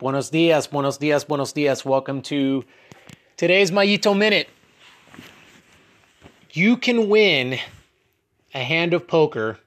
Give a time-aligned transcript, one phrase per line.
[0.00, 1.84] Buenos dias, buenos dias, buenos dias.
[1.84, 2.64] Welcome to
[3.36, 4.48] today's Mayito Minute.
[6.52, 7.58] You can win
[8.54, 9.58] a hand of poker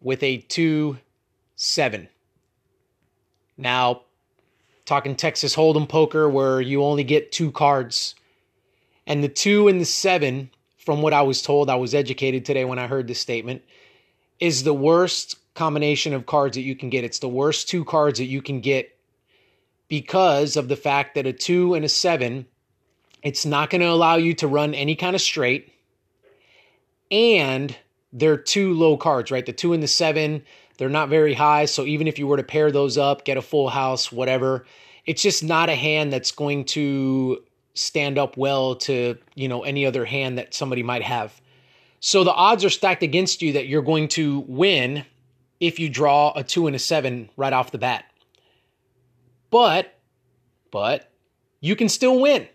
[0.00, 0.96] with a 2
[1.56, 2.08] 7.
[3.58, 4.00] Now,
[4.86, 8.14] talking Texas Hold'em poker where you only get two cards.
[9.06, 10.48] And the 2 and the 7,
[10.78, 13.60] from what I was told, I was educated today when I heard this statement,
[14.38, 17.04] is the worst combination of cards that you can get.
[17.04, 18.96] It's the worst two cards that you can get
[19.90, 22.46] because of the fact that a 2 and a 7
[23.22, 25.74] it's not going to allow you to run any kind of straight
[27.10, 27.76] and
[28.12, 29.44] they're two low cards, right?
[29.44, 30.42] The 2 and the 7,
[30.78, 33.42] they're not very high, so even if you were to pair those up, get a
[33.42, 34.64] full house, whatever,
[35.06, 37.42] it's just not a hand that's going to
[37.74, 41.40] stand up well to, you know, any other hand that somebody might have.
[42.00, 45.04] So the odds are stacked against you that you're going to win
[45.60, 48.04] if you draw a two and a seven right off the bat.
[49.50, 49.98] But,
[50.70, 51.10] but
[51.60, 52.48] you can still win.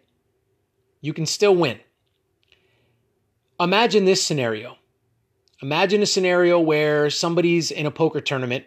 [1.02, 1.80] You can still win.
[3.60, 4.78] Imagine this scenario.
[5.62, 8.66] Imagine a scenario where somebody's in a poker tournament.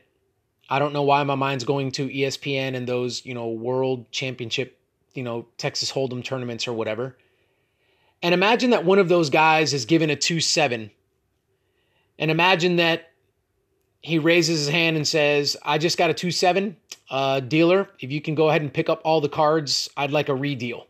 [0.71, 4.79] I don't know why my mind's going to ESPN and those, you know, world championship,
[5.15, 7.17] you know, Texas Hold'em tournaments or whatever.
[8.23, 10.91] And imagine that one of those guys is given a 2 7.
[12.19, 13.08] And imagine that
[14.09, 16.77] he raises his hand and says, I just got a 2 7.
[17.11, 20.28] Uh, dealer, if you can go ahead and pick up all the cards, I'd like
[20.28, 20.87] a redeal.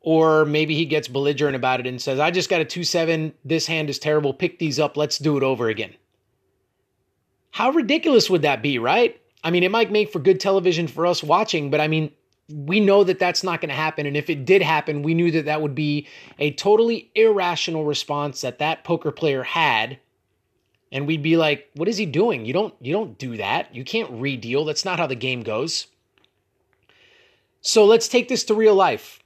[0.00, 3.32] Or maybe he gets belligerent about it and says, I just got a 2 7.
[3.44, 4.34] This hand is terrible.
[4.34, 4.96] Pick these up.
[4.96, 5.94] Let's do it over again.
[7.50, 9.20] How ridiculous would that be, right?
[9.42, 12.12] I mean, it might make for good television for us watching, but I mean,
[12.48, 14.06] we know that that's not going to happen.
[14.06, 16.06] And if it did happen, we knew that that would be
[16.38, 19.98] a totally irrational response that that poker player had.
[20.90, 22.46] And we'd be like, what is he doing?
[22.46, 23.74] You don't, you don't do that.
[23.74, 24.64] You can't redeal.
[24.64, 25.86] That's not how the game goes.
[27.60, 29.20] So let's take this to real life.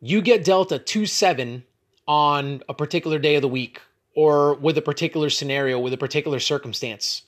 [0.00, 1.64] You get dealt a 2 7
[2.08, 3.80] on a particular day of the week
[4.14, 7.22] or with a particular scenario, with a particular circumstance.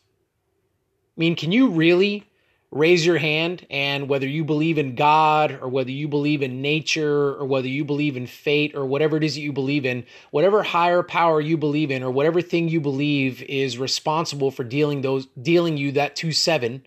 [1.16, 2.25] I mean, can you really
[2.74, 7.34] raise your hand and whether you believe in God or whether you believe in nature
[7.34, 10.64] or whether you believe in fate or whatever it is that you believe in, whatever
[10.64, 15.26] higher power you believe in or whatever thing you believe is responsible for dealing those
[15.40, 16.82] dealing you that 2-7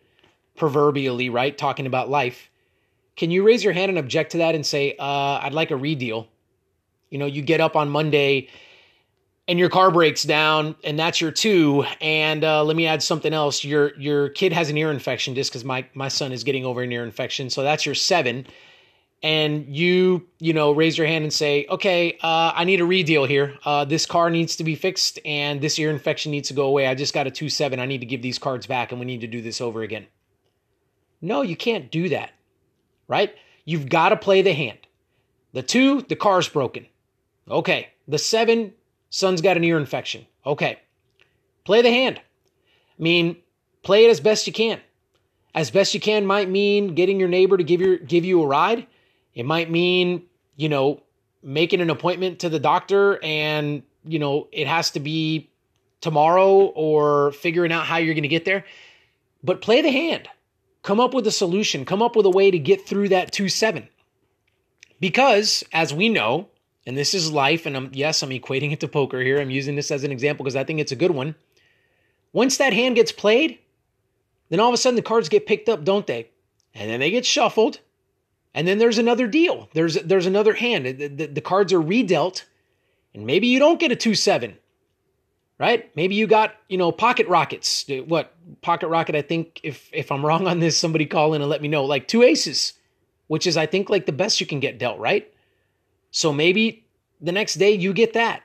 [0.57, 1.57] proverbially, right?
[1.57, 2.49] Talking about life.
[3.15, 5.77] Can you raise your hand and object to that and say, uh, I'd like a
[5.77, 6.27] redeal?
[7.09, 8.49] You know, you get up on Monday
[9.47, 11.85] and your car breaks down and that's your two.
[12.01, 13.63] And uh, let me add something else.
[13.63, 16.81] Your your kid has an ear infection just because my my son is getting over
[16.81, 17.49] an ear infection.
[17.49, 18.45] So that's your seven.
[19.23, 23.25] And you you know raise your hand and say okay uh, i need a redeal
[23.25, 23.57] here.
[23.65, 26.85] Uh, this car needs to be fixed and this ear infection needs to go away.
[26.85, 29.21] I just got a 2-7 i need to give these cards back and we need
[29.21, 30.07] to do this over again.
[31.19, 32.31] No you can't do that
[33.07, 33.33] right?
[33.65, 34.79] You've got to play the hand.
[35.53, 36.87] The two the car's broken.
[37.49, 37.89] Okay.
[38.07, 38.73] The seven
[39.09, 40.25] Son's got an ear infection.
[40.45, 40.79] Okay.
[41.63, 42.19] Play the hand.
[42.19, 43.37] I mean,
[43.83, 44.79] play it as best you can.
[45.53, 48.47] As best you can might mean getting your neighbor to give your give you a
[48.47, 48.87] ride.
[49.33, 50.23] It might mean,
[50.55, 51.03] you know,
[51.43, 55.49] making an appointment to the doctor and, you know, it has to be
[56.01, 58.65] tomorrow or figuring out how you're going to get there.
[59.43, 60.27] But play the hand.
[60.83, 61.85] Come up with a solution.
[61.85, 63.87] Come up with a way to get through that 2 7.
[64.99, 66.49] Because, as we know,
[66.87, 69.39] and this is life, and I'm yes, I'm equating it to poker here.
[69.39, 71.35] I'm using this as an example because I think it's a good one.
[72.31, 73.59] Once that hand gets played,
[74.49, 76.29] then all of a sudden the cards get picked up, don't they?
[76.73, 77.81] And then they get shuffled,
[78.53, 79.67] and then there's another deal.
[79.73, 80.85] There's there's another hand.
[80.85, 82.43] The, the, the cards are redealt,
[83.13, 84.57] and maybe you don't get a two seven,
[85.59, 85.93] right?
[85.93, 87.83] Maybe you got you know pocket rockets.
[87.89, 89.13] Uh, what pocket rocket?
[89.13, 91.83] I think if if I'm wrong on this, somebody call in and let me know.
[91.83, 92.71] Like two aces,
[93.27, 95.29] which is I think like the best you can get dealt, right?
[96.17, 96.87] So maybe
[97.21, 98.41] the next day you get that.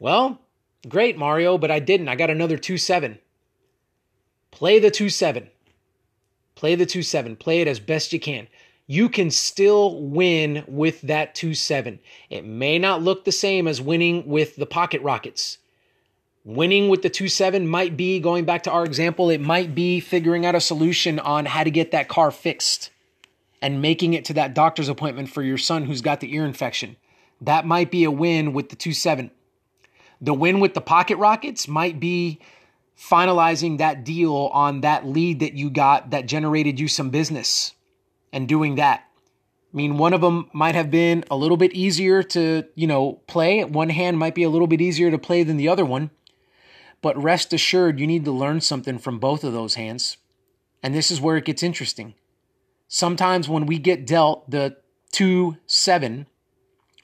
[0.00, 0.40] Well,
[0.88, 2.08] great, Mario, but I didn't.
[2.08, 3.20] I got another 2 7.
[4.50, 5.48] Play the 2 7.
[6.56, 7.36] Play the 2 7.
[7.36, 8.48] Play it as best you can.
[8.88, 12.00] You can still win with that 2 7.
[12.28, 15.58] It may not look the same as winning with the Pocket Rockets.
[16.44, 20.00] Winning with the 2 7 might be, going back to our example, it might be
[20.00, 22.90] figuring out a solution on how to get that car fixed
[23.62, 26.96] and making it to that doctor's appointment for your son who's got the ear infection.
[27.40, 29.30] That might be a win with the 2 7.
[30.20, 32.40] The win with the pocket rockets might be
[32.98, 37.72] finalizing that deal on that lead that you got that generated you some business
[38.32, 39.04] and doing that.
[39.72, 43.20] I mean, one of them might have been a little bit easier to, you know,
[43.26, 43.64] play.
[43.64, 46.10] One hand might be a little bit easier to play than the other one.
[47.00, 50.18] But rest assured, you need to learn something from both of those hands.
[50.82, 52.14] And this is where it gets interesting.
[52.94, 54.76] Sometimes when we get dealt the
[55.12, 56.26] 2 7,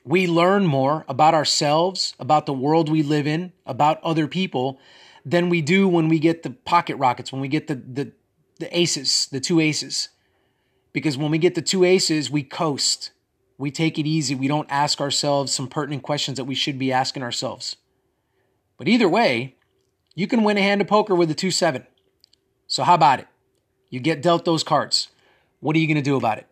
[0.04, 4.78] we learn more about ourselves, about the world we live in, about other people
[5.24, 8.12] than we do when we get the pocket rockets, when we get the, the,
[8.60, 10.10] the aces, the two aces.
[10.92, 13.12] Because when we get the two aces, we coast.
[13.56, 14.34] We take it easy.
[14.34, 17.76] We don't ask ourselves some pertinent questions that we should be asking ourselves.
[18.76, 19.56] But either way,
[20.14, 21.86] you can win a hand of poker with a 2 7.
[22.66, 23.28] So, how about it?
[23.88, 25.07] You get dealt those cards.
[25.60, 26.46] What are you going to do about it?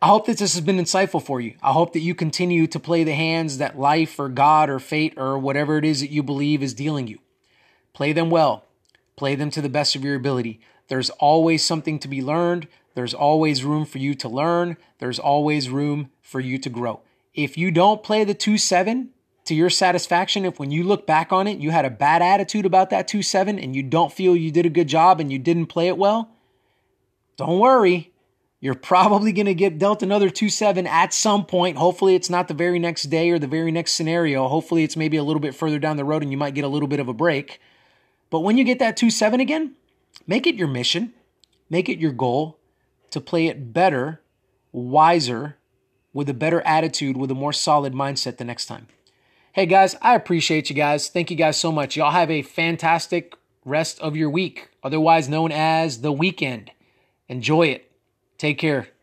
[0.00, 1.54] I hope that this has been insightful for you.
[1.62, 5.14] I hope that you continue to play the hands that life or God or fate
[5.16, 7.18] or whatever it is that you believe is dealing you.
[7.92, 8.66] Play them well.
[9.16, 10.60] Play them to the best of your ability.
[10.88, 12.68] There's always something to be learned.
[12.94, 14.76] There's always room for you to learn.
[14.98, 17.00] There's always room for you to grow.
[17.34, 19.10] If you don't play the 2 7
[19.44, 22.66] to your satisfaction, if when you look back on it, you had a bad attitude
[22.66, 25.38] about that 2 7 and you don't feel you did a good job and you
[25.38, 26.30] didn't play it well,
[27.36, 28.12] don't worry.
[28.64, 31.76] You're probably going to get dealt another 2 7 at some point.
[31.76, 34.48] Hopefully, it's not the very next day or the very next scenario.
[34.48, 36.68] Hopefully, it's maybe a little bit further down the road and you might get a
[36.68, 37.60] little bit of a break.
[38.30, 39.74] But when you get that 2 7 again,
[40.26, 41.12] make it your mission,
[41.68, 42.56] make it your goal
[43.10, 44.22] to play it better,
[44.72, 45.58] wiser,
[46.14, 48.86] with a better attitude, with a more solid mindset the next time.
[49.52, 51.10] Hey guys, I appreciate you guys.
[51.10, 51.98] Thank you guys so much.
[51.98, 53.34] Y'all have a fantastic
[53.66, 56.70] rest of your week, otherwise known as the weekend.
[57.28, 57.90] Enjoy it.
[58.44, 58.93] Take care.